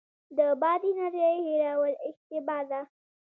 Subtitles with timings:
[0.37, 2.81] د باد انرژۍ هیرول اشتباه ده.